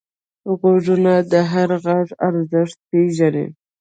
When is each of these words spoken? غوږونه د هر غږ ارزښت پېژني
غوږونه 0.59 1.13
د 1.31 1.33
هر 1.51 1.69
غږ 1.85 2.07
ارزښت 2.27 2.77
پېژني 2.89 3.45